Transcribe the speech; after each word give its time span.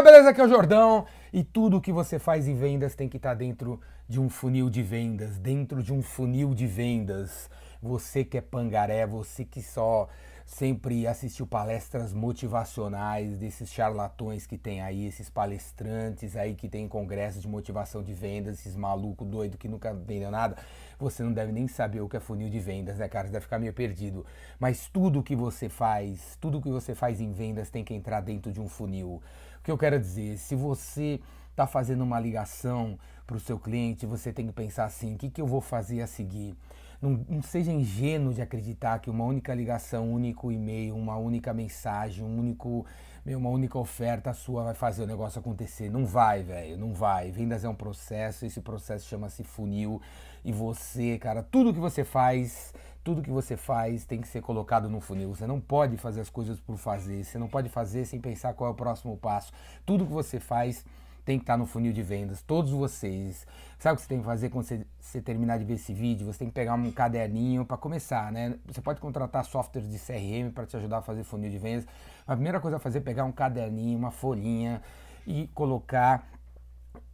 galera, 0.00 0.02
beleza? 0.02 0.30
Aqui 0.30 0.40
é 0.40 0.44
o 0.44 0.48
Jordão. 0.48 1.06
E 1.32 1.44
tudo 1.44 1.80
que 1.80 1.92
você 1.92 2.18
faz 2.18 2.48
em 2.48 2.54
vendas 2.54 2.94
tem 2.94 3.08
que 3.08 3.16
estar 3.16 3.34
dentro 3.34 3.80
de 4.08 4.20
um 4.20 4.28
funil 4.28 4.68
de 4.68 4.82
vendas, 4.82 5.38
dentro 5.38 5.82
de 5.82 5.92
um 5.92 6.02
funil 6.02 6.54
de 6.54 6.66
vendas. 6.66 7.48
Você 7.82 8.24
que 8.24 8.38
é 8.38 8.40
pangaré, 8.40 9.06
você 9.06 9.44
que 9.44 9.62
só 9.62 10.08
sempre 10.50 11.06
assistiu 11.06 11.46
palestras 11.46 12.12
motivacionais 12.12 13.38
desses 13.38 13.70
charlatões 13.70 14.48
que 14.48 14.58
tem 14.58 14.80
aí, 14.80 15.06
esses 15.06 15.30
palestrantes 15.30 16.34
aí 16.34 16.56
que 16.56 16.68
tem 16.68 16.88
congressos 16.88 17.40
de 17.40 17.46
motivação 17.46 18.02
de 18.02 18.12
vendas, 18.12 18.58
esses 18.58 18.74
malucos 18.74 19.28
doidos 19.28 19.56
que 19.60 19.68
nunca 19.68 19.94
vendeu 19.94 20.28
nada, 20.28 20.56
você 20.98 21.22
não 21.22 21.32
deve 21.32 21.52
nem 21.52 21.68
saber 21.68 22.00
o 22.00 22.08
que 22.08 22.16
é 22.16 22.20
funil 22.20 22.50
de 22.50 22.58
vendas, 22.58 22.98
né, 22.98 23.08
cara? 23.08 23.28
Você 23.28 23.32
deve 23.32 23.44
ficar 23.44 23.60
meio 23.60 23.72
perdido. 23.72 24.26
Mas 24.58 24.88
tudo 24.88 25.22
que 25.22 25.36
você 25.36 25.68
faz, 25.68 26.36
tudo 26.40 26.60
que 26.60 26.68
você 26.68 26.96
faz 26.96 27.20
em 27.20 27.30
vendas 27.30 27.70
tem 27.70 27.84
que 27.84 27.94
entrar 27.94 28.20
dentro 28.20 28.50
de 28.50 28.60
um 28.60 28.68
funil. 28.68 29.22
O 29.60 29.62
que 29.62 29.70
eu 29.70 29.78
quero 29.78 30.00
dizer, 30.00 30.36
se 30.36 30.56
você 30.56 31.20
está 31.52 31.64
fazendo 31.64 32.02
uma 32.02 32.18
ligação 32.18 32.98
para 33.24 33.36
o 33.36 33.40
seu 33.40 33.56
cliente, 33.56 34.04
você 34.04 34.32
tem 34.32 34.48
que 34.48 34.52
pensar 34.52 34.84
assim: 34.84 35.14
o 35.14 35.16
que, 35.16 35.30
que 35.30 35.40
eu 35.40 35.46
vou 35.46 35.60
fazer 35.60 36.02
a 36.02 36.08
seguir? 36.08 36.56
Não, 37.00 37.24
não, 37.28 37.42
seja 37.42 37.72
ingênuo 37.72 38.34
de 38.34 38.42
acreditar 38.42 38.98
que 38.98 39.08
uma 39.08 39.24
única 39.24 39.54
ligação, 39.54 40.08
um 40.08 40.12
único 40.12 40.52
e-mail, 40.52 40.94
uma 40.94 41.16
única 41.16 41.54
mensagem, 41.54 42.22
um 42.22 42.38
único, 42.38 42.84
uma 43.24 43.48
única 43.48 43.78
oferta 43.78 44.34
sua 44.34 44.64
vai 44.64 44.74
fazer 44.74 45.04
o 45.04 45.06
negócio 45.06 45.38
acontecer. 45.38 45.90
Não 45.90 46.04
vai, 46.04 46.42
velho, 46.42 46.76
não 46.76 46.92
vai. 46.92 47.30
Vendas 47.30 47.64
é 47.64 47.68
um 47.68 47.74
processo, 47.74 48.44
esse 48.44 48.60
processo 48.60 49.08
chama-se 49.08 49.42
funil. 49.42 50.00
E 50.44 50.52
você, 50.52 51.18
cara, 51.18 51.42
tudo 51.42 51.72
que 51.72 51.80
você 51.80 52.04
faz, 52.04 52.74
tudo 53.02 53.22
que 53.22 53.30
você 53.30 53.56
faz 53.56 54.04
tem 54.04 54.20
que 54.20 54.28
ser 54.28 54.42
colocado 54.42 54.90
no 54.90 55.00
funil. 55.00 55.34
Você 55.34 55.46
não 55.46 55.58
pode 55.58 55.96
fazer 55.96 56.20
as 56.20 56.28
coisas 56.28 56.60
por 56.60 56.76
fazer, 56.76 57.24
você 57.24 57.38
não 57.38 57.48
pode 57.48 57.70
fazer 57.70 58.04
sem 58.04 58.20
pensar 58.20 58.52
qual 58.52 58.68
é 58.68 58.72
o 58.72 58.76
próximo 58.76 59.16
passo. 59.16 59.52
Tudo 59.86 60.04
que 60.04 60.12
você 60.12 60.38
faz 60.38 60.84
tem 61.30 61.38
que 61.38 61.44
estar 61.44 61.56
no 61.56 61.64
funil 61.64 61.92
de 61.92 62.02
vendas, 62.02 62.42
todos 62.42 62.72
vocês. 62.72 63.46
Sabe 63.78 63.94
o 63.94 63.96
que 63.96 64.02
você 64.02 64.08
tem 64.08 64.18
que 64.18 64.24
fazer 64.24 64.48
quando 64.48 64.64
você, 64.64 64.84
você 64.98 65.22
terminar 65.22 65.58
de 65.58 65.64
ver 65.64 65.74
esse 65.74 65.94
vídeo? 65.94 66.26
Você 66.26 66.40
tem 66.40 66.48
que 66.48 66.54
pegar 66.54 66.74
um 66.74 66.90
caderninho 66.90 67.64
para 67.64 67.76
começar, 67.76 68.32
né? 68.32 68.56
Você 68.66 68.80
pode 68.80 69.00
contratar 69.00 69.44
softwares 69.44 69.88
de 69.88 69.96
CRM 69.96 70.50
para 70.52 70.66
te 70.66 70.76
ajudar 70.76 70.98
a 70.98 71.02
fazer 71.02 71.22
funil 71.22 71.48
de 71.48 71.56
vendas. 71.56 71.86
A 72.26 72.34
primeira 72.34 72.58
coisa 72.58 72.78
a 72.78 72.80
fazer 72.80 72.98
é 72.98 73.00
pegar 73.00 73.24
um 73.24 73.30
caderninho, 73.30 73.96
uma 73.96 74.10
folhinha 74.10 74.82
e 75.24 75.46
colocar 75.54 76.26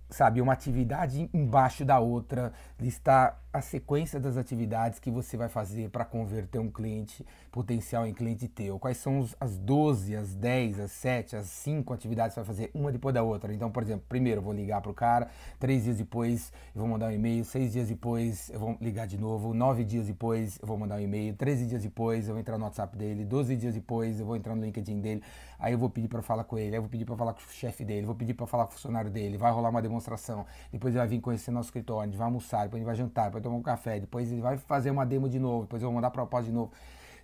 sabe, 0.09 0.41
uma 0.41 0.53
atividade 0.53 1.29
embaixo 1.35 1.85
da 1.85 1.99
outra, 1.99 2.53
listar 2.79 3.39
a 3.57 3.63
sequência 3.63 4.21
das 4.21 4.37
atividades 4.37 4.99
que 4.99 5.11
você 5.11 5.37
vai 5.37 5.49
fazer 5.49 5.91
para 5.91 6.05
converter 6.05 6.59
um 6.59 6.71
cliente 6.71 7.25
potencial 7.51 8.07
em 8.07 8.13
cliente 8.13 8.49
teu. 8.49 8.79
Quais 8.79 8.99
são 8.99 9.21
os, 9.21 9.35
as 9.41 9.57
12, 9.57 10.15
as 10.15 10.35
10, 10.35 10.81
as 10.81 10.93
7, 10.93 11.37
as 11.37 11.47
5 11.47 11.93
atividades 11.93 12.35
que 12.35 12.41
você 12.41 12.47
vai 12.47 12.55
fazer 12.55 12.71
uma 12.75 12.93
depois 12.93 13.15
da 13.15 13.23
outra. 13.23 13.53
Então, 13.53 13.71
por 13.71 13.83
exemplo, 13.83 14.05
primeiro 14.09 14.41
eu 14.41 14.45
vou 14.45 14.53
ligar 14.53 14.81
para 14.81 14.91
o 14.91 14.95
cara, 14.95 15.29
três 15.59 15.85
dias 15.85 15.97
depois 15.99 16.53
eu 16.75 16.81
vou 16.81 16.89
mandar 16.89 17.07
um 17.07 17.13
e-mail, 17.13 17.45
seis 17.45 17.73
dias 17.73 17.89
depois 17.89 18.51
eu 18.51 18.59
vou 18.59 18.77
ligar 18.81 19.07
de 19.07 19.19
novo, 19.19 19.55
nove 19.55 19.85
dias 19.85 20.07
depois 20.07 20.59
eu 20.61 20.67
vou 20.67 20.77
mandar 20.77 20.97
um 20.97 21.01
e-mail, 21.01 21.35
13 21.35 21.67
dias 21.67 21.83
depois 21.83 22.29
eu 22.29 22.35
vou 22.35 22.41
entrar 22.41 22.59
no 22.59 22.65
WhatsApp 22.65 22.97
dele, 22.97 23.25
12 23.25 23.57
dias 23.57 23.75
depois 23.75 24.21
eu 24.21 24.27
vou 24.27 24.37
entrar 24.37 24.55
no 24.55 24.63
LinkedIn 24.63 25.01
dele, 25.01 25.23
aí 25.59 25.73
eu 25.73 25.79
vou 25.79 25.89
pedir 25.89 26.09
para 26.09 26.23
falar 26.23 26.45
com 26.45 26.59
ele, 26.59 26.71
aí 26.71 26.77
eu 26.77 26.83
vou 26.83 26.91
pedir 26.91 27.05
para 27.05 27.17
falar 27.17 27.33
com 27.33 27.41
o 27.41 27.53
chefe 27.53 27.85
dele, 27.85 28.07
vou 28.07 28.15
pedir 28.15 28.35
para 28.35 28.47
falar 28.47 28.65
com 28.67 28.73
o 28.73 28.75
funcionário 28.75 29.11
dele, 29.11 29.37
vai 29.37 29.53
rolar 29.53 29.71
uma 29.71 29.83
demonstração, 29.83 30.45
depois 30.71 30.93
ele 30.95 30.99
vai 30.99 31.09
vir 31.09 31.21
conhecer 31.21 31.51
nosso 31.51 31.69
escritório, 31.69 32.03
a 32.03 32.07
gente 32.07 32.19
vai 32.19 32.27
almoçar, 32.27 32.65
depois 32.65 32.75
a 32.75 32.79
gente 32.79 32.87
vai 32.87 32.97
jantar, 32.97 33.25
depois 33.27 33.43
tomar 33.47 33.57
um 33.57 33.63
café, 33.63 34.01
depois 34.01 34.31
ele 34.31 34.41
vai 34.41 34.57
fazer 34.57 34.91
uma 34.91 35.07
demo 35.07 35.29
de 35.29 35.39
novo, 35.39 35.63
depois 35.63 35.83
eu 35.83 35.89
vou 35.89 35.95
mandar 35.95 36.11
proposta 36.11 36.49
de 36.49 36.55
novo, 36.55 36.73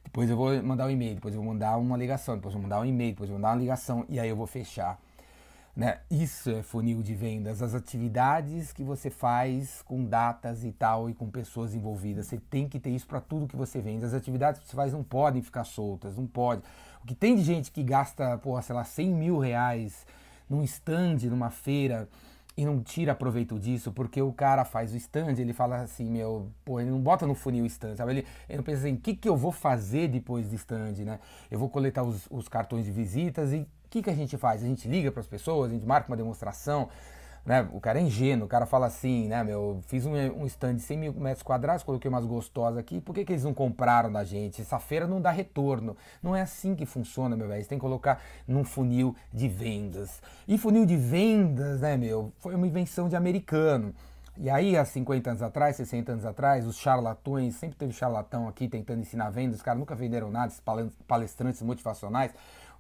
depois 0.05 0.31
eu 0.31 0.37
vou 0.37 0.63
mandar 0.63 0.87
um 0.87 0.91
e-mail, 0.91 1.17
depois 1.17 1.35
eu 1.35 1.43
vou 1.43 1.53
mandar 1.53 1.77
uma 1.77 1.97
ligação, 1.97 2.37
depois 2.37 2.55
eu 2.55 2.61
vou 2.61 2.69
mandar 2.69 2.81
um 2.81 2.85
e-mail, 2.85 3.13
depois 3.13 3.29
eu 3.29 3.35
vou 3.35 3.41
mandar 3.41 3.55
uma 3.55 3.61
ligação 3.61 4.05
e 4.09 4.19
aí 4.21 4.29
eu 4.29 4.37
vou 4.37 4.47
fechar. 4.47 4.99
Né? 5.75 6.01
Isso 6.11 6.51
é 6.51 6.63
funil 6.63 7.03
de 7.03 7.15
vendas, 7.15 7.63
as 7.63 7.75
atividades 7.75 8.73
que 8.73 8.85
você 8.85 9.09
faz 9.09 9.81
com 9.83 10.05
datas 10.05 10.65
e 10.65 10.71
tal 10.71 11.09
e 11.09 11.15
com 11.15 11.31
pessoas 11.31 11.75
envolvidas. 11.75 12.27
Você 12.27 12.39
tem 12.39 12.69
que 12.69 12.79
ter 12.79 12.91
isso 12.91 13.07
para 13.07 13.23
tudo 13.23 13.49
que 13.49 13.57
você 13.57 13.81
vende. 13.81 14.05
As 14.05 14.13
atividades 14.13 14.61
que 14.61 14.69
você 14.69 14.77
faz 14.77 14.93
não 14.93 15.03
podem 15.03 15.41
ficar 15.41 15.65
soltas, 15.65 16.19
não 16.19 16.27
pode. 16.27 16.61
O 17.03 17.07
que 17.07 17.15
tem 17.15 17.35
de 17.35 17.43
gente 17.43 17.71
que 17.71 17.83
gasta, 17.83 18.37
porra, 18.37 18.61
sei 18.61 18.75
lá, 18.75 18.85
100 18.85 19.09
mil 19.15 19.39
reais 19.39 20.07
num 20.49 20.63
stand, 20.63 21.17
numa 21.31 21.49
feira, 21.49 22.07
e 22.57 22.65
não 22.65 22.83
tira 22.83 23.15
proveito 23.15 23.59
disso, 23.59 23.93
porque 23.93 24.21
o 24.21 24.33
cara 24.33 24.65
faz 24.65 24.93
o 24.93 24.97
stand, 24.97 25.39
ele 25.39 25.53
fala 25.53 25.77
assim, 25.77 26.05
meu, 26.05 26.51
pô, 26.65 26.81
ele 26.81 26.91
não 26.91 27.01
bota 27.01 27.27
no 27.27 27.35
funil 27.35 27.65
o 27.65 27.67
stand, 27.67 27.97
sabe? 27.97 28.13
Ele, 28.13 28.27
ele 28.49 28.59
não 28.59 28.65
pensa 28.65 28.81
assim, 28.81 28.95
o 28.95 28.99
que, 28.99 29.15
que 29.15 29.29
eu 29.29 29.37
vou 29.37 29.53
fazer 29.53 30.09
depois 30.09 30.49
do 30.49 30.55
stand, 30.55 31.05
né? 31.05 31.19
Eu 31.51 31.59
vou 31.59 31.69
coletar 31.69 32.03
os, 32.03 32.27
os 32.31 32.49
cartões 32.49 32.85
de 32.85 32.91
visitas 32.91 33.53
e 33.53 33.61
o 33.61 33.67
que, 33.89 34.03
que 34.03 34.11
a 34.11 34.15
gente 34.15 34.37
faz? 34.37 34.63
A 34.63 34.67
gente 34.67 34.87
liga 34.89 35.11
para 35.11 35.21
as 35.21 35.27
pessoas, 35.27 35.71
a 35.71 35.75
gente 35.75 35.87
marca 35.87 36.09
uma 36.09 36.17
demonstração, 36.17 36.89
né? 37.45 37.69
O 37.73 37.81
cara 37.81 37.99
é 37.99 38.03
ingênuo, 38.03 38.47
o 38.47 38.49
cara 38.49 38.67
fala 38.67 38.87
assim, 38.87 39.27
né, 39.29 39.43
meu, 39.43 39.81
fiz 39.87 40.07
um, 40.07 40.13
um 40.15 40.47
stand 40.47 40.77
de 40.77 40.83
100 40.83 40.99
mil 40.99 41.13
metros 41.15 41.43
quadrados, 41.43 41.83
coloquei 41.83 42.09
umas 42.09 42.25
gostosas 42.25 42.79
aqui, 42.79 43.01
por 43.01 43.15
que, 43.15 43.25
que 43.25 43.33
eles 43.33 43.45
não 43.45 43.53
compraram 43.53 44.13
da 44.13 44.23
gente? 44.25 44.63
Essa 44.63 44.79
feira 44.79 45.07
não 45.07 45.21
dá 45.21 45.31
retorno. 45.31 45.97
Não 46.23 46.37
é 46.37 46.43
assim 46.43 46.75
que 46.75 46.87
funciona, 46.87 47.37
meu 47.37 47.49
velho. 47.49 47.63
Você 47.63 47.69
tem 47.69 47.79
que 47.79 47.83
colocar 47.83 48.23
num 48.47 48.65
funil 48.65 49.15
de 49.33 49.49
vendas. 49.49 50.23
E 50.47 50.57
funil 50.57 50.87
de 50.87 50.97
vendas, 50.97 51.81
né, 51.81 51.97
meu, 51.97 52.33
foi 52.39 52.55
uma 52.55 52.67
invenção 52.67 53.09
de 53.09 53.17
americano. 53.17 53.95
E 54.39 54.49
aí, 54.49 54.79
há 54.79 54.85
50 54.85 55.31
anos 55.31 55.43
atrás, 55.43 55.77
60 55.77 56.13
anos 56.13 56.25
atrás, 56.25 56.67
os 56.67 56.77
charlatões, 56.77 57.55
sempre 57.57 57.77
teve 57.77 57.93
charlatão 57.93 58.49
aqui 58.49 58.67
tentando 58.67 59.01
ensinar 59.01 59.29
vendas, 59.29 59.57
os 59.57 59.63
caras 59.63 59.79
nunca 59.79 59.95
venderam 59.95 60.31
nada, 60.31 60.47
esses 60.47 60.63
palestrantes 61.07 61.61
motivacionais, 61.61 62.33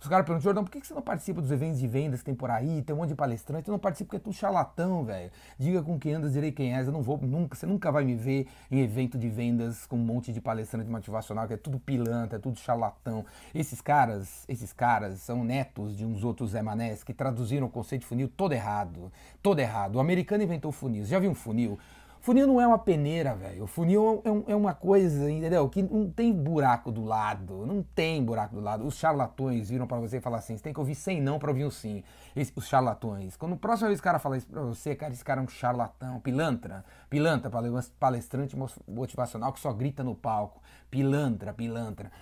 os 0.02 0.08
caras 0.08 0.26
perguntam, 0.26 0.42
Jordão, 0.42 0.64
por 0.64 0.70
que 0.70 0.84
você 0.84 0.92
não 0.92 1.00
participa 1.00 1.40
dos 1.40 1.52
eventos 1.52 1.78
de 1.78 1.86
vendas 1.86 2.20
que 2.20 2.24
tem 2.24 2.34
por 2.34 2.50
aí? 2.50 2.82
Tem 2.82 2.92
um 2.94 2.98
monte 2.98 3.10
de 3.10 3.14
palestrante. 3.14 3.68
Eu 3.68 3.72
não 3.72 3.78
participo 3.78 4.08
porque 4.08 4.16
é 4.16 4.20
tudo 4.20 4.34
charlatão, 4.34 5.04
velho. 5.04 5.30
Diga 5.56 5.80
com 5.80 5.96
quem 5.96 6.14
andas, 6.14 6.32
direi 6.32 6.50
quem 6.50 6.74
és. 6.74 6.88
Eu 6.88 6.92
não 6.92 7.02
vou, 7.02 7.18
nunca, 7.18 7.54
você 7.54 7.66
nunca 7.66 7.92
vai 7.92 8.04
me 8.04 8.16
ver 8.16 8.48
em 8.68 8.80
evento 8.80 9.16
de 9.16 9.28
vendas 9.28 9.86
com 9.86 9.96
um 9.96 10.00
monte 10.00 10.32
de 10.32 10.40
palestrante 10.40 10.90
motivacional, 10.90 11.46
que 11.46 11.54
é 11.54 11.56
tudo 11.56 11.78
pilantra, 11.78 12.36
é 12.36 12.40
tudo 12.40 12.58
charlatão. 12.58 13.24
Esses 13.54 13.80
caras, 13.80 14.44
esses 14.48 14.72
caras 14.72 15.20
são 15.20 15.44
netos 15.44 15.96
de 15.96 16.04
uns 16.04 16.24
outros 16.24 16.50
Zé 16.50 16.62
Manés 16.62 17.04
que 17.04 17.14
traduziram 17.14 17.68
o 17.68 17.70
conceito 17.70 18.02
de 18.02 18.08
funil 18.08 18.28
todo 18.28 18.52
errado. 18.52 19.12
Todo 19.40 19.60
errado. 19.60 19.96
O 19.96 20.00
americano 20.00 20.42
inventou 20.42 20.72
funil. 20.72 21.04
Você 21.04 21.10
já 21.10 21.20
viu 21.20 21.30
um 21.30 21.34
funil? 21.34 21.78
Funil 22.22 22.46
não 22.46 22.60
é 22.60 22.66
uma 22.68 22.78
peneira, 22.78 23.34
velho. 23.34 23.66
Funil 23.66 24.22
é, 24.24 24.30
um, 24.30 24.44
é, 24.46 24.54
uma 24.54 24.72
coisa, 24.72 25.28
entendeu? 25.28 25.68
Que 25.68 25.82
não 25.82 26.08
tem 26.08 26.32
buraco 26.32 26.92
do 26.92 27.04
lado. 27.04 27.66
Não 27.66 27.82
tem 27.82 28.24
buraco 28.24 28.54
do 28.54 28.60
lado. 28.60 28.86
Os 28.86 28.94
charlatões 28.94 29.68
viram 29.68 29.88
para 29.88 29.98
você 29.98 30.18
e 30.18 30.20
falaram 30.20 30.38
assim: 30.38 30.56
você 30.56 30.62
tem 30.62 30.72
que 30.72 30.78
ouvir 30.78 30.94
sem 30.94 31.20
não 31.20 31.40
para 31.40 31.50
ouvir 31.50 31.64
um 31.64 31.70
sim. 31.70 32.04
Esse, 32.36 32.52
os 32.54 32.68
charlatões. 32.68 33.36
Quando 33.36 33.54
a 33.54 33.56
próxima 33.56 33.88
vez 33.88 33.98
o 33.98 34.02
cara 34.04 34.20
falar 34.20 34.36
isso 34.36 34.46
pra 34.46 34.62
você, 34.62 34.94
cara, 34.94 35.12
esse 35.12 35.24
cara 35.24 35.40
é 35.40 35.44
um 35.44 35.48
charlatão, 35.48 36.20
pilantra. 36.20 36.84
Pilantra, 37.10 37.50
palestrante 37.98 38.56
motivacional 38.86 39.52
que 39.52 39.58
só 39.58 39.72
grita 39.72 40.04
no 40.04 40.14
palco. 40.14 40.62
Pilantra, 40.88 41.52
pilantra. 41.52 42.12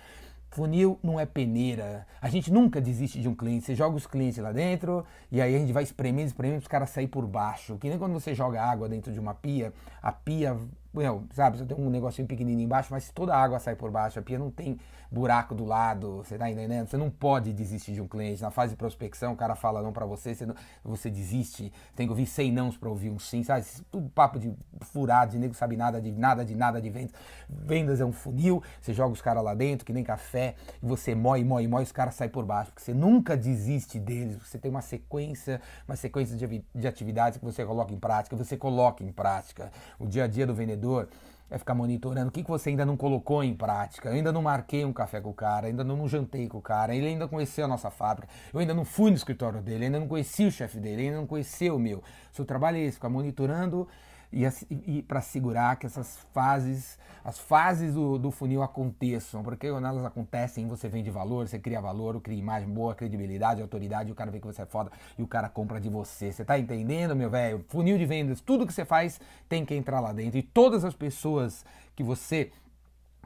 Funil 0.51 0.99
não 1.01 1.17
é 1.17 1.25
peneira. 1.25 2.05
A 2.21 2.29
gente 2.29 2.51
nunca 2.51 2.81
desiste 2.81 3.21
de 3.21 3.29
um 3.29 3.33
cliente. 3.33 3.65
Você 3.65 3.73
joga 3.73 3.95
os 3.95 4.05
clientes 4.05 4.37
lá 4.37 4.51
dentro 4.51 5.05
e 5.31 5.41
aí 5.41 5.55
a 5.55 5.59
gente 5.59 5.71
vai 5.71 5.81
espremendo, 5.81 6.27
espremendo 6.27 6.57
para 6.57 6.65
os 6.65 6.67
caras 6.67 6.89
sair 6.89 7.07
por 7.07 7.25
baixo. 7.25 7.77
Que 7.77 7.87
nem 7.87 7.97
quando 7.97 8.11
você 8.11 8.35
joga 8.35 8.61
água 8.61 8.89
dentro 8.89 9.13
de 9.13 9.19
uma 9.19 9.33
pia, 9.33 9.73
a 10.01 10.11
pia 10.11 10.57
Well, 10.93 11.23
sabe, 11.33 11.57
você 11.57 11.65
tem 11.65 11.77
um 11.77 11.89
negocinho 11.89 12.27
pequenininho 12.27 12.65
embaixo, 12.65 12.89
mas 12.91 13.05
se 13.05 13.13
toda 13.13 13.33
a 13.33 13.41
água 13.41 13.59
sai 13.59 13.75
por 13.75 13.89
baixo, 13.89 14.19
a 14.19 14.21
pia 14.21 14.37
não 14.37 14.51
tem 14.51 14.77
buraco 15.09 15.55
do 15.55 15.63
lado, 15.63 16.17
você 16.17 16.37
tá 16.37 16.49
entendendo? 16.49 16.87
Você 16.87 16.97
não 16.97 17.09
pode 17.09 17.53
desistir 17.53 17.93
de 17.93 18.01
um 18.01 18.07
cliente. 18.07 18.41
Na 18.41 18.51
fase 18.51 18.71
de 18.71 18.77
prospecção, 18.77 19.33
o 19.33 19.35
cara 19.35 19.55
fala 19.55 19.81
não 19.81 19.93
para 19.93 20.05
você, 20.05 20.35
você, 20.35 20.45
não, 20.45 20.55
você 20.83 21.09
desiste, 21.09 21.71
tem 21.95 22.07
que 22.07 22.11
ouvir 22.11 22.25
100 22.25 22.51
nãos 22.51 22.77
para 22.77 22.89
ouvir 22.89 23.09
um 23.09 23.19
sim, 23.19 23.41
sabe? 23.41 23.65
Tudo 23.89 24.09
papo 24.09 24.37
de 24.37 24.53
furado, 24.81 25.31
de 25.31 25.37
nego 25.37 25.53
sabe 25.53 25.77
nada 25.77 26.01
de 26.01 26.11
nada, 26.11 26.43
de 26.43 26.55
nada 26.55 26.81
de 26.81 26.89
vendas. 26.89 27.11
Vendas 27.49 28.01
é 28.01 28.05
um 28.05 28.11
funil, 28.11 28.61
você 28.81 28.93
joga 28.93 29.13
os 29.13 29.21
caras 29.21 29.43
lá 29.43 29.53
dentro, 29.53 29.85
que 29.85 29.93
nem 29.93 30.03
café, 30.03 30.55
e 30.81 30.85
você 30.85 31.15
mói, 31.15 31.43
mói, 31.43 31.67
mói, 31.67 31.83
os 31.83 31.91
caras 31.91 32.15
saem 32.15 32.29
por 32.29 32.45
baixo, 32.45 32.71
porque 32.71 32.83
você 32.83 32.93
nunca 32.93 33.35
desiste 33.35 33.97
deles, 33.97 34.37
você 34.37 34.57
tem 34.57 34.71
uma 34.71 34.81
sequência, 34.81 35.61
uma 35.87 35.95
sequência 35.95 36.35
de, 36.35 36.63
de 36.73 36.87
atividades 36.87 37.37
que 37.37 37.45
você 37.45 37.65
coloca 37.65 37.93
em 37.93 37.99
prática, 37.99 38.35
você 38.35 38.57
coloca 38.57 39.03
em 39.03 39.11
prática. 39.11 39.71
O 39.97 40.05
dia 40.05 40.23
a 40.23 40.27
dia 40.27 40.47
do 40.47 40.53
vendedor 40.53 40.80
vendedor 40.81 41.07
é 41.49 41.57
ficar 41.57 41.75
monitorando 41.75 42.29
o 42.29 42.31
que, 42.31 42.43
que 42.43 42.49
você 42.49 42.69
ainda 42.69 42.85
não 42.85 42.95
colocou 42.95 43.43
em 43.43 43.53
prática. 43.53 44.09
Eu 44.09 44.13
ainda 44.13 44.31
não 44.31 44.41
marquei 44.41 44.85
um 44.85 44.93
café 44.93 45.19
com 45.19 45.29
o 45.29 45.33
cara, 45.33 45.67
ainda 45.67 45.83
não, 45.83 46.07
jantei 46.07 46.47
com 46.47 46.57
o 46.57 46.61
cara, 46.61 46.95
ele 46.95 47.05
ainda 47.07 47.27
conheceu 47.27 47.65
a 47.65 47.67
nossa 47.67 47.91
fábrica, 47.91 48.29
eu 48.53 48.59
ainda 48.61 48.73
não 48.73 48.85
fui 48.85 49.11
no 49.11 49.17
escritório 49.17 49.61
dele, 49.61 49.85
ainda 49.85 49.99
não 49.99 50.07
conheci 50.07 50.45
o 50.45 50.51
chefe 50.51 50.79
dele, 50.79 51.03
ainda 51.03 51.17
não 51.17 51.27
conheceu 51.27 51.75
o 51.75 51.79
meu. 51.79 52.01
Seu 52.31 52.45
trabalho 52.45 52.77
é 52.77 52.81
esse, 52.81 52.95
ficar 52.95 53.09
monitorando 53.09 53.85
e, 54.31 54.47
e 54.87 55.01
para 55.01 55.19
segurar 55.19 55.75
que 55.75 55.85
essas 55.85 56.19
fases, 56.33 56.97
as 57.23 57.37
fases 57.37 57.93
do, 57.93 58.17
do, 58.17 58.31
funil 58.31 58.63
aconteçam, 58.63 59.43
porque 59.43 59.69
quando 59.69 59.85
elas 59.85 60.05
acontecem, 60.05 60.67
você 60.67 60.87
vende 60.87 61.09
valor, 61.09 61.47
você 61.47 61.59
cria 61.59 61.81
valor, 61.81 62.19
cria 62.21 62.37
imagem 62.37 62.69
boa, 62.69 62.95
credibilidade, 62.95 63.61
autoridade, 63.61 64.11
o 64.11 64.15
cara 64.15 64.31
vê 64.31 64.39
que 64.39 64.47
você 64.47 64.61
é 64.61 64.65
foda 64.65 64.91
e 65.17 65.21
o 65.21 65.27
cara 65.27 65.49
compra 65.49 65.79
de 65.79 65.89
você. 65.89 66.31
Você 66.31 66.45
tá 66.45 66.57
entendendo, 66.57 67.15
meu 67.15 67.29
velho? 67.29 67.65
Funil 67.67 67.97
de 67.97 68.05
vendas, 68.05 68.39
tudo 68.39 68.65
que 68.65 68.73
você 68.73 68.85
faz 68.85 69.19
tem 69.49 69.65
que 69.65 69.75
entrar 69.75 69.99
lá 69.99 70.13
dentro 70.13 70.39
e 70.39 70.43
todas 70.43 70.85
as 70.85 70.93
pessoas 70.93 71.65
que 71.95 72.03
você 72.03 72.51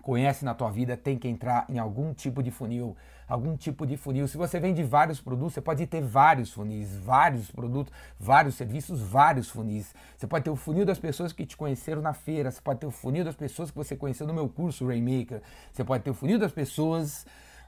conhece 0.06 0.46
na 0.46 0.54
tua 0.54 0.70
vida 0.70 0.96
tem 0.96 1.18
que 1.18 1.28
entrar 1.28 1.66
em 1.68 1.80
algum 1.80 2.14
tipo 2.14 2.44
de 2.44 2.52
funil, 2.52 2.96
algum 3.28 3.58
tipo 3.58 3.88
de 3.88 3.98
funil. 3.98 4.28
Se 4.28 4.38
você 4.38 4.60
vende 4.60 4.84
vários 4.84 5.20
produtos, 5.20 5.56
você 5.56 5.62
pode 5.62 5.88
ter 5.88 6.00
vários 6.00 6.54
funis, 6.54 6.96
vários 6.96 7.50
produtos, 7.50 7.92
vários 8.20 8.54
serviços, 8.54 9.02
vários 9.02 9.50
funis. 9.50 9.96
Você 10.16 10.28
pode 10.28 10.44
ter 10.44 10.52
o 10.52 10.56
funil 10.56 10.86
das 10.86 11.00
pessoas 11.00 11.34
que 11.34 11.44
te 11.44 11.58
conheceram 11.58 12.04
na 12.04 12.14
feira, 12.14 12.52
você 12.52 12.62
pode 12.62 12.82
ter 12.82 12.86
o 12.86 12.92
funil 12.92 13.26
das 13.26 13.36
pessoas 13.36 13.72
que 13.72 13.78
você 13.78 13.96
conheceu 13.96 14.28
no 14.28 14.34
meu 14.34 14.48
curso 14.48 14.86
Rainmaker, 14.86 15.42
você 15.74 15.84
pode 15.84 16.04
ter 16.04 16.12
o 16.12 16.14
funil 16.14 16.38
das 16.38 16.52
pessoas 16.52 17.26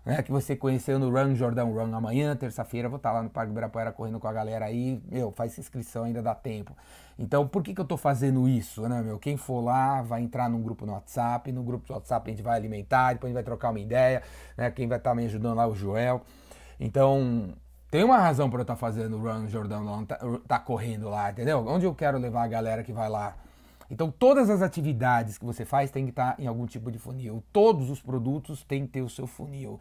né, 0.08 0.24
que 0.24 0.32
você 0.32 0.56
conheceu 0.56 0.98
no 0.98 1.12
Run 1.12 1.36
Jordão 1.36 1.74
Run 1.74 1.94
amanhã, 1.94 2.34
terça-feira, 2.34 2.88
vou 2.88 2.96
estar 2.96 3.12
lá 3.12 3.22
no 3.22 3.30
Parque 3.30 3.52
Ibirapuera 3.52 3.92
correndo 3.92 4.22
com 4.22 4.28
a 4.28 4.32
galera 4.32 4.64
aí, 4.64 5.02
meu, 5.12 5.32
faz 5.32 5.58
inscrição, 5.60 6.06
ainda 6.06 6.22
dá 6.22 6.34
tempo. 6.34 6.74
Então, 7.20 7.46
por 7.46 7.62
que, 7.62 7.74
que 7.74 7.82
eu 7.82 7.84
estou 7.84 7.98
fazendo 7.98 8.48
isso, 8.48 8.88
né, 8.88 9.02
meu? 9.02 9.20
Quem 9.20 9.36
for 9.36 9.60
lá 9.60 10.02
vai 10.02 10.22
entrar 10.22 10.50
num 10.50 10.62
grupo 10.62 10.86
no 10.86 10.94
WhatsApp, 10.94 11.52
no 11.52 11.62
grupo 11.62 11.86
do 11.86 11.94
WhatsApp 11.94 12.30
a 12.30 12.34
gente 12.34 12.42
vai 12.42 12.56
alimentar, 12.56 13.14
depois 13.14 13.26
a 13.26 13.30
gente 13.32 13.36
vai 13.36 13.44
trocar 13.44 13.70
uma 13.70 13.80
ideia, 13.82 14.24
né, 14.56 14.72
quem 14.72 14.88
vai 14.88 14.98
estar 14.98 15.14
me 15.14 15.26
ajudando 15.26 15.58
lá, 15.58 15.68
o 15.68 15.76
Joel. 15.76 16.22
Então, 16.80 17.54
tem 17.92 18.02
uma 18.02 18.18
razão 18.18 18.50
para 18.50 18.60
eu 18.60 18.62
estar 18.62 18.76
tá 18.76 18.80
fazendo 18.80 19.18
o 19.18 19.22
Run 19.22 19.50
Jordão 19.50 19.86
Run, 19.86 20.06
tá, 20.06 20.20
tá 20.48 20.58
correndo 20.58 21.10
lá, 21.10 21.32
entendeu? 21.32 21.66
Onde 21.68 21.86
eu 21.86 21.94
quero 21.94 22.18
levar 22.18 22.44
a 22.44 22.48
galera 22.48 22.82
que 22.82 22.94
vai 22.94 23.10
lá 23.10 23.36
então, 23.90 24.12
todas 24.12 24.50
as 24.50 24.62
atividades 24.62 25.38
que 25.38 25.46
você 25.46 25.66
faz 25.66 25.90
tem 25.92 26.06
que 26.06 26.12
estar 26.12 26.36
em 26.40 26.48
algum 26.48 26.66
tipo 26.66 26.92
de 26.92 27.00
funil. 27.00 27.44
Todos 27.54 27.90
os 27.90 28.02
produtos 28.02 28.64
têm 28.64 28.86
que 28.86 28.94
ter 28.94 29.02
o 29.02 29.10
seu 29.10 29.26
funil. 29.26 29.80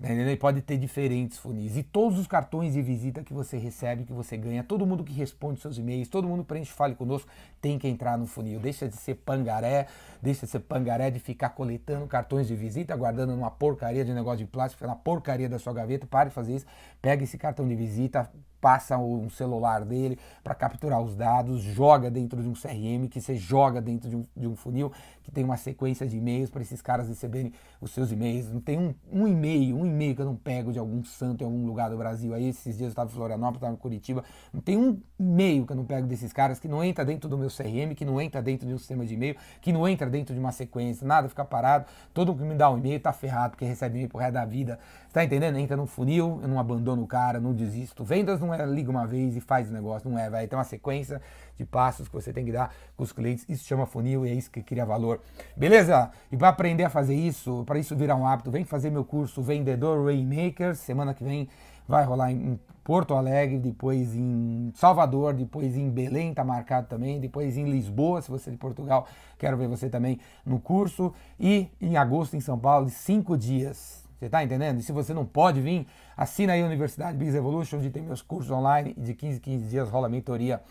Né? 0.00 0.34
Pode 0.36 0.62
ter 0.62 0.78
diferentes 0.78 1.38
funis. 1.38 1.76
E 1.76 1.82
todos 1.82 2.18
os 2.18 2.26
cartões 2.26 2.72
de 2.72 2.82
visita 2.82 3.22
que 3.22 3.32
você 3.32 3.56
recebe, 3.56 4.04
que 4.04 4.12
você 4.12 4.36
ganha, 4.36 4.64
todo 4.64 4.84
mundo 4.84 5.04
que 5.04 5.12
responde 5.12 5.60
seus 5.60 5.78
e-mails, 5.78 6.08
todo 6.08 6.26
mundo 6.26 6.44
preenche 6.44 6.72
Fale 6.72 6.94
Conosco, 6.94 7.30
tem 7.60 7.78
que 7.78 7.86
entrar 7.86 8.18
no 8.18 8.26
funil. 8.26 8.58
Deixa 8.58 8.88
de 8.88 8.96
ser 8.96 9.14
pangaré, 9.16 9.86
deixa 10.20 10.44
de 10.44 10.50
ser 10.50 10.60
pangaré 10.60 11.10
de 11.10 11.20
ficar 11.20 11.50
coletando 11.50 12.06
cartões 12.06 12.48
de 12.48 12.56
visita, 12.56 12.96
guardando 12.96 13.36
numa 13.36 13.50
porcaria 13.50 14.04
de 14.04 14.12
negócio 14.12 14.38
de 14.38 14.46
plástico, 14.46 14.84
na 14.86 14.96
porcaria 14.96 15.48
da 15.48 15.58
sua 15.58 15.72
gaveta. 15.72 16.06
Pare 16.06 16.30
de 16.30 16.34
fazer 16.34 16.56
isso. 16.56 16.66
Pega 17.00 17.22
esse 17.22 17.38
cartão 17.38 17.68
de 17.68 17.76
visita, 17.76 18.28
passa 18.62 18.96
um 18.96 19.28
celular 19.28 19.84
dele 19.84 20.16
para 20.44 20.54
capturar 20.54 21.02
os 21.02 21.16
dados, 21.16 21.60
joga 21.60 22.08
dentro 22.08 22.40
de 22.40 22.48
um 22.48 22.52
CRM, 22.52 23.08
que 23.10 23.20
você 23.20 23.34
joga 23.34 23.82
dentro 23.82 24.08
de 24.08 24.14
um, 24.14 24.24
de 24.36 24.46
um 24.46 24.54
funil, 24.54 24.92
que 25.24 25.32
tem 25.32 25.42
uma 25.42 25.56
sequência 25.56 26.06
de 26.06 26.16
e-mails 26.16 26.48
para 26.48 26.62
esses 26.62 26.80
caras 26.80 27.08
receberem 27.08 27.52
os 27.80 27.90
seus 27.90 28.12
e-mails. 28.12 28.50
Não 28.52 28.60
tem 28.60 28.94
um, 29.12 29.26
e-mail, 29.26 29.76
um 29.76 29.84
e-mail 29.84 30.14
que 30.14 30.22
eu 30.22 30.26
não 30.26 30.36
pego 30.36 30.72
de 30.72 30.78
algum 30.78 31.02
santo 31.04 31.42
em 31.42 31.44
algum 31.44 31.66
lugar 31.66 31.90
do 31.90 31.96
Brasil. 31.96 32.32
Aí 32.34 32.48
esses 32.48 32.76
dias 32.76 32.80
eu 32.80 32.88
estava 32.88 33.10
em 33.10 33.14
Florianópolis, 33.14 33.56
estava 33.56 33.72
em 33.72 33.76
Curitiba. 33.76 34.24
Não 34.52 34.60
tem 34.60 34.76
um 34.76 35.00
e-mail 35.18 35.66
que 35.66 35.72
eu 35.72 35.76
não 35.76 35.84
pego 35.84 36.06
desses 36.06 36.32
caras 36.32 36.60
que 36.60 36.68
não 36.68 36.84
entra 36.84 37.04
dentro 37.04 37.28
do 37.28 37.36
meu 37.36 37.48
CRM, 37.48 37.94
que 37.96 38.04
não 38.04 38.20
entra 38.20 38.40
dentro 38.40 38.66
de 38.66 38.74
um 38.74 38.78
sistema 38.78 39.04
de 39.04 39.14
e-mail, 39.14 39.36
que 39.60 39.72
não 39.72 39.88
entra 39.88 40.08
dentro 40.08 40.34
de 40.34 40.40
uma 40.40 40.52
sequência, 40.52 41.04
nada 41.04 41.28
fica 41.28 41.44
parado. 41.44 41.86
Todo 42.14 42.32
que 42.34 42.44
me 42.44 42.54
dá 42.54 42.70
um 42.70 42.78
e-mail 42.78 43.00
tá 43.00 43.12
ferrado, 43.12 43.50
porque 43.50 43.64
recebe 43.64 43.94
e-mail 43.94 44.08
pro 44.08 44.18
resto 44.18 44.34
da 44.34 44.44
vida. 44.44 44.78
Tá 45.12 45.24
entendendo? 45.24 45.58
Entra 45.58 45.76
no 45.76 45.86
funil, 45.86 46.38
eu 46.42 46.48
não 46.48 46.58
abandono 46.58 47.02
o 47.02 47.06
cara, 47.06 47.40
não 47.40 47.52
desisto. 47.52 48.04
Vendas 48.04 48.40
não 48.40 48.51
é 48.54 48.64
liga 48.66 48.90
uma 48.90 49.06
vez 49.06 49.36
e 49.36 49.40
faz 49.40 49.70
o 49.70 49.72
negócio, 49.72 50.10
não 50.10 50.18
é, 50.18 50.28
vai 50.28 50.46
ter 50.46 50.56
uma 50.56 50.64
sequência 50.64 51.20
de 51.56 51.64
passos 51.64 52.08
que 52.08 52.14
você 52.14 52.32
tem 52.32 52.44
que 52.44 52.52
dar 52.52 52.74
com 52.96 53.04
os 53.04 53.12
clientes. 53.12 53.44
Isso 53.48 53.64
chama 53.64 53.86
funil 53.86 54.26
e 54.26 54.30
é 54.30 54.34
isso 54.34 54.50
que 54.50 54.62
cria 54.62 54.84
valor. 54.84 55.20
Beleza? 55.56 56.10
E 56.30 56.36
para 56.36 56.48
aprender 56.48 56.84
a 56.84 56.90
fazer 56.90 57.14
isso, 57.14 57.64
para 57.66 57.78
isso 57.78 57.94
virar 57.96 58.16
um 58.16 58.26
hábito, 58.26 58.50
vem 58.50 58.64
fazer 58.64 58.90
meu 58.90 59.04
curso 59.04 59.42
Vendedor 59.42 60.04
Rainmaker. 60.04 60.74
Semana 60.74 61.14
que 61.14 61.24
vem 61.24 61.48
vai 61.86 62.04
rolar 62.04 62.30
em 62.30 62.58
Porto 62.84 63.14
Alegre, 63.14 63.58
depois 63.58 64.14
em 64.14 64.72
Salvador, 64.74 65.34
depois 65.34 65.76
em 65.76 65.88
Belém, 65.88 66.34
tá 66.34 66.42
marcado 66.42 66.88
também, 66.88 67.20
depois 67.20 67.56
em 67.56 67.64
Lisboa, 67.70 68.20
se 68.20 68.30
você 68.30 68.50
é 68.50 68.52
de 68.52 68.58
Portugal, 68.58 69.06
quero 69.38 69.56
ver 69.56 69.68
você 69.68 69.88
também 69.88 70.18
no 70.44 70.58
curso. 70.58 71.12
E 71.38 71.68
em 71.80 71.96
agosto 71.96 72.36
em 72.36 72.40
São 72.40 72.58
Paulo, 72.58 72.88
cinco 72.88 73.36
dias. 73.36 74.01
Você 74.22 74.28
tá 74.28 74.44
entendendo? 74.44 74.78
E 74.78 74.82
se 74.84 74.92
você 74.92 75.12
não 75.12 75.26
pode 75.26 75.60
vir, 75.60 75.84
assina 76.16 76.52
aí 76.52 76.62
a 76.62 76.64
Universidade 76.64 77.18
Biz 77.18 77.34
Evolution, 77.34 77.78
onde 77.78 77.90
tem 77.90 78.04
meus 78.04 78.22
cursos 78.22 78.52
online 78.52 78.94
e 78.96 79.00
de 79.00 79.14
15 79.14 79.40
15 79.40 79.66
dias 79.66 79.88
rola 79.88 80.08
mentoria 80.08 80.62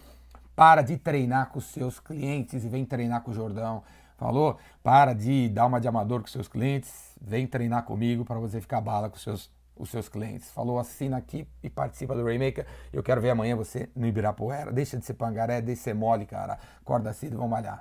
para 0.56 0.82
de 0.82 0.96
treinar 0.96 1.50
com 1.50 1.60
seus 1.60 2.00
clientes 2.00 2.64
e 2.64 2.70
vem 2.70 2.86
treinar 2.86 3.24
com 3.24 3.32
o 3.32 3.34
Jordão. 3.34 3.84
Falou? 4.16 4.58
Para 4.82 5.12
de 5.12 5.50
dar 5.50 5.66
uma 5.66 5.82
de 5.82 5.88
amador 5.90 6.22
com 6.22 6.28
seus 6.28 6.48
clientes, 6.48 6.94
vem 7.20 7.46
treinar 7.46 7.84
comigo 7.84 8.24
para 8.24 8.40
você 8.40 8.62
ficar 8.62 8.80
bala 8.80 9.10
com 9.10 9.18
seus, 9.18 9.52
os 9.76 9.90
seus 9.90 10.08
clientes. 10.08 10.50
Falou? 10.52 10.80
Assina 10.80 11.18
aqui 11.18 11.46
e 11.62 11.70
participa 11.70 12.16
do 12.16 12.24
Raymaker. 12.24 12.66
Eu 12.94 13.04
quero 13.04 13.20
ver 13.20 13.32
amanhã 13.32 13.58
você 13.58 13.90
no 13.94 14.08
Ibirapuera. 14.08 14.72
Deixa 14.72 14.98
de 14.98 15.04
ser 15.04 15.16
pangaré, 15.16 15.62
deixa 15.62 15.80
de 15.80 15.84
ser 15.84 15.94
mole, 15.94 16.26
cara. 16.26 16.58
Acorda 16.82 17.12
cedo, 17.12 17.36
vamos 17.36 17.52
malhar. 17.52 17.80